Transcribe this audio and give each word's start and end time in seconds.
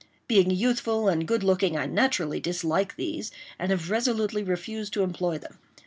Being 0.27 0.49
youthful 0.49 1.07
and 1.07 1.27
good 1.27 1.43
looking, 1.43 1.77
I 1.77 1.85
naturally 1.85 2.39
dislike 2.39 2.95
these, 2.95 3.29
and 3.59 3.69
have 3.69 3.91
resolutely 3.91 4.41
refused 4.41 4.93
to 4.93 5.03
employ 5.03 5.37
them. 5.37 5.59